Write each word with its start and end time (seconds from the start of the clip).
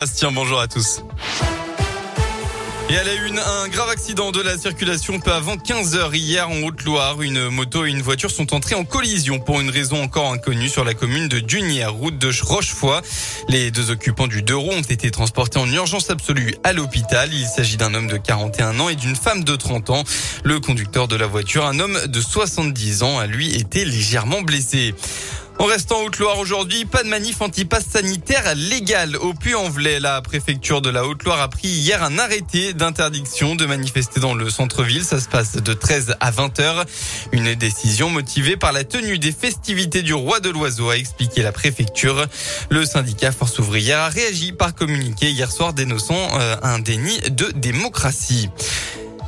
Bastien, 0.00 0.32
bonjour 0.32 0.58
à 0.58 0.66
tous. 0.66 1.02
Et 2.88 2.96
à 2.96 3.04
la 3.04 3.12
une, 3.12 3.38
un 3.38 3.68
grave 3.68 3.90
accident 3.90 4.32
de 4.32 4.40
la 4.40 4.56
circulation 4.56 5.20
peu 5.20 5.30
avant 5.30 5.58
15 5.58 5.94
heures 5.94 6.14
hier 6.14 6.48
en 6.48 6.62
Haute-Loire. 6.62 7.20
Une 7.20 7.50
moto 7.50 7.84
et 7.84 7.90
une 7.90 8.00
voiture 8.00 8.30
sont 8.30 8.54
entrées 8.54 8.74
en 8.74 8.84
collision 8.84 9.40
pour 9.40 9.60
une 9.60 9.68
raison 9.68 10.02
encore 10.02 10.32
inconnue 10.32 10.70
sur 10.70 10.84
la 10.84 10.94
commune 10.94 11.28
de 11.28 11.38
Dunière, 11.38 11.92
route 11.92 12.16
de 12.16 12.32
Rochefoy. 12.42 13.02
Les 13.50 13.70
deux 13.70 13.90
occupants 13.90 14.26
du 14.26 14.40
deux 14.40 14.56
roues 14.56 14.72
ont 14.72 14.80
été 14.80 15.10
transportés 15.10 15.58
en 15.58 15.70
urgence 15.70 16.08
absolue 16.08 16.54
à 16.64 16.72
l'hôpital. 16.72 17.28
Il 17.34 17.46
s'agit 17.46 17.76
d'un 17.76 17.92
homme 17.92 18.08
de 18.08 18.16
41 18.16 18.80
ans 18.80 18.88
et 18.88 18.96
d'une 18.96 19.16
femme 19.16 19.44
de 19.44 19.54
30 19.54 19.90
ans. 19.90 20.04
Le 20.44 20.60
conducteur 20.60 21.08
de 21.08 21.16
la 21.16 21.26
voiture, 21.26 21.66
un 21.66 21.78
homme 21.78 22.06
de 22.06 22.20
70 22.22 23.02
ans, 23.02 23.18
a 23.18 23.26
lui 23.26 23.54
été 23.54 23.84
légèrement 23.84 24.40
blessé. 24.40 24.94
En 25.60 25.66
restant 25.66 26.02
Haute-Loire 26.02 26.38
aujourd'hui, 26.38 26.86
pas 26.86 27.02
de 27.02 27.08
manif 27.08 27.42
anti-pass 27.42 27.84
sanitaire 27.84 28.54
légal 28.54 29.14
au 29.16 29.34
Puy-en-Velay. 29.34 30.00
La 30.00 30.22
préfecture 30.22 30.80
de 30.80 30.88
la 30.88 31.04
Haute-Loire 31.04 31.38
a 31.38 31.48
pris 31.48 31.68
hier 31.68 32.02
un 32.02 32.18
arrêté 32.18 32.72
d'interdiction 32.72 33.56
de 33.56 33.66
manifester 33.66 34.20
dans 34.20 34.32
le 34.32 34.48
centre-ville. 34.48 35.04
Ça 35.04 35.20
se 35.20 35.28
passe 35.28 35.56
de 35.56 35.72
13 35.74 36.16
à 36.18 36.30
20 36.30 36.60
heures. 36.60 36.86
Une 37.32 37.54
décision 37.54 38.08
motivée 38.08 38.56
par 38.56 38.72
la 38.72 38.84
tenue 38.84 39.18
des 39.18 39.32
festivités 39.32 40.00
du 40.00 40.14
roi 40.14 40.40
de 40.40 40.48
l'oiseau, 40.48 40.88
a 40.88 40.96
expliqué 40.96 41.42
la 41.42 41.52
préfecture. 41.52 42.24
Le 42.70 42.86
syndicat 42.86 43.30
Force 43.30 43.58
ouvrière 43.58 43.98
a 43.98 44.08
réagi 44.08 44.52
par 44.52 44.74
communiqué 44.74 45.28
hier 45.30 45.52
soir 45.52 45.74
dénonçant 45.74 46.40
euh, 46.40 46.56
un 46.62 46.78
déni 46.78 47.18
de 47.32 47.52
démocratie. 47.54 48.48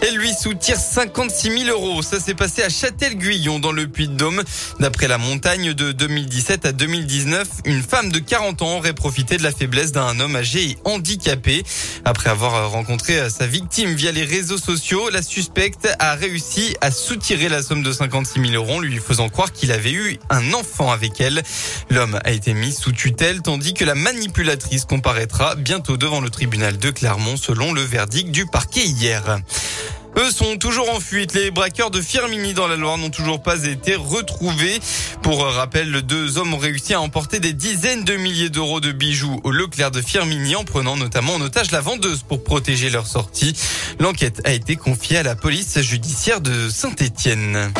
Elle 0.00 0.14
lui 0.14 0.32
soutire 0.32 0.76
56 0.78 1.64
000 1.64 1.70
euros. 1.70 2.02
Ça 2.02 2.20
s'est 2.20 2.34
passé 2.34 2.62
à 2.62 2.68
Châtel-Guyon 2.68 3.58
dans 3.58 3.72
le 3.72 3.88
Puy-de-Dôme. 3.88 4.42
D'après 4.78 5.08
la 5.08 5.18
montagne 5.18 5.74
de 5.74 5.90
2017 5.90 6.66
à 6.66 6.72
2019, 6.72 7.48
une 7.64 7.82
femme 7.82 8.12
de 8.12 8.20
40 8.20 8.62
ans 8.62 8.76
aurait 8.76 8.92
profité 8.92 9.38
de 9.38 9.42
la 9.42 9.50
faiblesse 9.50 9.90
d'un 9.90 10.20
homme 10.20 10.36
âgé 10.36 10.70
et 10.70 10.78
handicapé. 10.84 11.64
Après 12.04 12.30
avoir 12.30 12.70
rencontré 12.70 13.28
sa 13.28 13.48
victime 13.48 13.92
via 13.94 14.12
les 14.12 14.24
réseaux 14.24 14.56
sociaux, 14.56 15.10
la 15.10 15.20
suspecte 15.20 15.88
a 15.98 16.14
réussi 16.14 16.76
à 16.80 16.92
soutirer 16.92 17.48
la 17.48 17.62
somme 17.62 17.82
de 17.82 17.90
56 17.90 18.40
000 18.50 18.52
euros, 18.52 18.80
lui 18.80 18.98
faisant 18.98 19.28
croire 19.28 19.52
qu'il 19.52 19.72
avait 19.72 19.92
eu 19.92 20.18
un 20.30 20.52
enfant 20.52 20.92
avec 20.92 21.20
elle. 21.20 21.42
L'homme 21.90 22.20
a 22.24 22.30
été 22.30 22.54
mis 22.54 22.72
sous 22.72 22.92
tutelle, 22.92 23.42
tandis 23.42 23.74
que 23.74 23.84
la 23.84 23.96
manipulatrice 23.96 24.84
comparaîtra 24.84 25.56
bientôt 25.56 25.96
devant 25.96 26.20
le 26.20 26.30
tribunal 26.30 26.78
de 26.78 26.90
Clermont, 26.90 27.36
selon 27.36 27.72
le 27.72 27.82
verdict 27.82 28.30
du 28.30 28.46
parquet 28.46 28.84
hier. 28.84 29.40
Eux 30.18 30.32
sont 30.32 30.56
toujours 30.56 30.90
en 30.90 30.98
fuite. 30.98 31.32
Les 31.34 31.52
braqueurs 31.52 31.92
de 31.92 32.00
Firmini 32.00 32.52
dans 32.52 32.66
la 32.66 32.74
Loire 32.74 32.98
n'ont 32.98 33.10
toujours 33.10 33.40
pas 33.40 33.64
été 33.64 33.94
retrouvés. 33.94 34.80
Pour 35.22 35.44
rappel, 35.44 36.02
deux 36.02 36.38
hommes 36.38 36.54
ont 36.54 36.58
réussi 36.58 36.92
à 36.92 37.00
emporter 37.00 37.38
des 37.38 37.52
dizaines 37.52 38.02
de 38.02 38.16
milliers 38.16 38.50
d'euros 38.50 38.80
de 38.80 38.90
bijoux 38.90 39.40
au 39.44 39.52
Leclerc 39.52 39.92
de 39.92 40.02
Firmini 40.02 40.56
en 40.56 40.64
prenant 40.64 40.96
notamment 40.96 41.34
en 41.34 41.40
otage 41.40 41.70
la 41.70 41.80
vendeuse 41.80 42.24
pour 42.26 42.42
protéger 42.42 42.90
leur 42.90 43.06
sortie. 43.06 43.54
L'enquête 44.00 44.40
a 44.44 44.52
été 44.52 44.74
confiée 44.74 45.18
à 45.18 45.22
la 45.22 45.36
police 45.36 45.80
judiciaire 45.82 46.40
de 46.40 46.68
Saint-Étienne. 46.68 47.72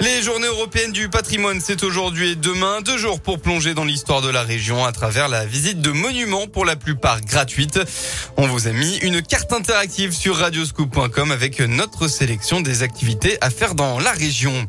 Les 0.00 0.22
journées 0.22 0.46
européennes 0.46 0.92
du 0.92 1.08
patrimoine, 1.08 1.60
c'est 1.60 1.82
aujourd'hui 1.82 2.32
et 2.32 2.34
demain, 2.34 2.82
deux 2.82 2.98
jours 2.98 3.20
pour 3.20 3.40
plonger 3.40 3.72
dans 3.72 3.84
l'histoire 3.84 4.20
de 4.20 4.28
la 4.28 4.42
région 4.42 4.84
à 4.84 4.92
travers 4.92 5.28
la 5.28 5.46
visite 5.46 5.80
de 5.80 5.90
monuments 5.90 6.46
pour 6.46 6.64
la 6.64 6.76
plupart 6.76 7.22
gratuites. 7.22 7.80
On 8.36 8.46
vous 8.46 8.68
a 8.68 8.72
mis 8.72 8.96
une 8.98 9.22
carte 9.22 9.52
interactive 9.52 10.12
sur 10.12 10.36
radioscoop.com 10.36 11.30
avec 11.30 11.60
notre 11.60 12.08
sélection 12.08 12.60
des 12.60 12.82
activités 12.82 13.38
à 13.40 13.48
faire 13.48 13.74
dans 13.74 13.98
la 13.98 14.12
région. 14.12 14.66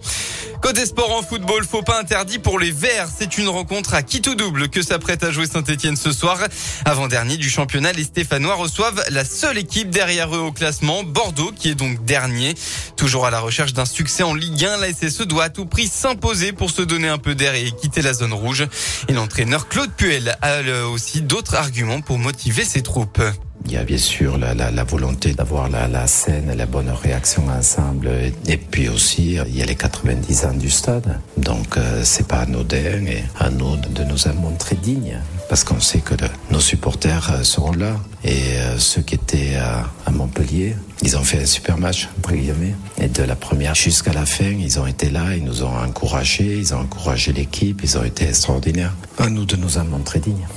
Côté 0.61 0.85
sport 0.85 1.15
en 1.15 1.21
football, 1.21 1.63
faux 1.63 1.83
pas 1.83 1.99
interdit 1.99 2.39
pour 2.39 2.59
les 2.59 2.71
Verts. 2.71 3.07
C'est 3.15 3.37
une 3.37 3.47
rencontre 3.47 3.93
à 3.93 4.01
qui 4.01 4.21
tout 4.21 4.35
double 4.35 4.69
que 4.69 4.81
s'apprête 4.81 5.23
à 5.23 5.31
jouer 5.31 5.45
Saint-Etienne 5.45 5.95
ce 5.95 6.11
soir. 6.11 6.39
Avant-dernier 6.83 7.37
du 7.37 7.49
championnat, 7.49 7.91
les 7.93 8.03
Stéphanois 8.03 8.55
reçoivent 8.55 9.03
la 9.09 9.23
seule 9.23 9.57
équipe 9.59 9.89
derrière 9.89 10.35
eux 10.35 10.39
au 10.39 10.51
classement, 10.51 11.03
Bordeaux, 11.03 11.51
qui 11.55 11.69
est 11.69 11.75
donc 11.75 12.03
dernier. 12.05 12.55
Toujours 12.95 13.25
à 13.25 13.31
la 13.31 13.39
recherche 13.39 13.73
d'un 13.73 13.85
succès 13.85 14.23
en 14.23 14.33
Ligue 14.33 14.65
1, 14.65 14.77
la 14.77 14.91
SSE 14.91 15.21
doit 15.21 15.45
à 15.45 15.49
tout 15.49 15.67
prix 15.67 15.87
s'imposer 15.87 16.51
pour 16.51 16.71
se 16.71 16.81
donner 16.81 17.07
un 17.07 17.19
peu 17.19 17.35
d'air 17.35 17.53
et 17.53 17.71
quitter 17.71 18.01
la 18.01 18.13
zone 18.13 18.33
rouge. 18.33 18.67
Et 19.07 19.13
l'entraîneur 19.13 19.67
Claude 19.67 19.91
Puel 19.95 20.37
a 20.41 20.61
aussi 20.87 21.21
d'autres 21.21 21.55
arguments 21.55 22.01
pour 22.01 22.17
motiver 22.17 22.65
ses 22.65 22.81
troupes. 22.81 23.21
Il 23.67 23.73
y 23.73 23.77
a 23.77 23.83
bien 23.83 23.97
sûr 23.97 24.37
la, 24.37 24.83
volonté 24.85 25.33
d'avoir 25.33 25.67
la, 25.67 26.07
scène, 26.07 26.53
la 26.55 26.65
bonne 26.65 26.89
réaction 26.89 27.43
ensemble. 27.49 28.09
Et 28.47 28.55
puis 28.55 28.87
aussi, 28.87 29.37
il 29.45 29.57
y 29.57 29.61
a 29.61 29.65
les 29.65 29.75
90 29.75 30.45
ans 30.45 30.53
du 30.53 30.69
stade. 30.69 31.19
Donc, 31.35 31.75
euh, 31.75 31.99
c'est 32.05 32.25
pas 32.25 32.39
anodin 32.39 33.05
et 33.05 33.23
à 33.37 33.49
nous 33.49 33.75
de 33.75 34.05
nous 34.05 34.25
en 34.29 34.33
montrer 34.35 34.75
dignes. 34.75 35.19
Parce 35.49 35.65
qu'on 35.65 35.81
sait 35.81 35.99
que 35.99 36.13
nos 36.49 36.61
supporters 36.61 37.29
euh, 37.33 37.43
seront 37.43 37.73
là. 37.73 37.97
Et 38.23 38.57
euh, 38.57 38.79
ceux 38.79 39.01
qui 39.01 39.15
étaient 39.15 39.55
à, 39.55 39.89
à, 40.05 40.11
Montpellier, 40.11 40.77
ils 41.01 41.17
ont 41.17 41.23
fait 41.23 41.41
un 41.41 41.45
super 41.45 41.77
match, 41.77 42.07
entre 42.19 42.35
guillemets. 42.35 42.75
Et 43.01 43.09
de 43.09 43.23
la 43.23 43.35
première 43.35 43.75
jusqu'à 43.75 44.13
la 44.13 44.25
fin, 44.25 44.45
ils 44.45 44.79
ont 44.79 44.87
été 44.87 45.09
là, 45.09 45.35
ils 45.35 45.43
nous 45.43 45.63
ont 45.63 45.75
encouragés, 45.77 46.57
ils 46.57 46.73
ont 46.73 46.79
encouragé 46.79 47.33
l'équipe, 47.33 47.81
ils 47.83 47.97
ont 47.97 48.03
été 48.05 48.29
extraordinaires. 48.29 48.93
À 49.17 49.29
nous 49.29 49.43
de 49.43 49.57
nous 49.57 49.77
en 49.77 49.83
montrer 49.83 50.19
dignes. 50.19 50.47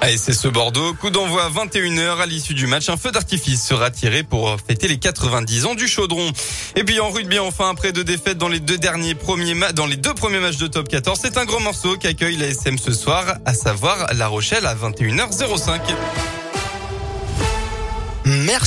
Allez, 0.00 0.18
c'est 0.18 0.34
ce 0.34 0.48
Bordeaux. 0.48 0.92
Coup 0.94 1.10
d'envoi 1.10 1.44
à 1.44 1.48
21h 1.48 2.20
à 2.20 2.26
l'issue 2.26 2.54
du 2.54 2.66
match. 2.66 2.88
Un 2.88 2.96
feu 2.96 3.10
d'artifice 3.12 3.64
sera 3.66 3.90
tiré 3.90 4.22
pour 4.22 4.56
fêter 4.66 4.88
les 4.88 4.98
90 4.98 5.66
ans 5.66 5.74
du 5.74 5.88
chaudron. 5.88 6.30
Et 6.76 6.84
puis 6.84 7.00
en 7.00 7.10
rugby, 7.10 7.38
enfin, 7.38 7.70
après 7.70 7.92
deux 7.92 8.04
défaites 8.04 8.38
dans 8.38 8.48
les 8.48 8.60
deux 8.60 8.78
derniers 8.78 9.14
premiers 9.14 9.54
dans 9.74 9.86
les 9.86 9.96
deux 9.96 10.14
premiers 10.14 10.38
matchs 10.38 10.58
de 10.58 10.66
top 10.66 10.88
14, 10.88 11.18
c'est 11.22 11.38
un 11.38 11.44
grand 11.44 11.60
morceau 11.60 11.96
qu'accueille 11.96 12.36
la 12.36 12.48
SM 12.48 12.78
ce 12.78 12.92
soir, 12.92 13.36
à 13.46 13.54
savoir 13.54 14.06
La 14.14 14.28
Rochelle 14.28 14.66
à 14.66 14.74
21h05. 14.74 15.80
Merci. 18.26 18.64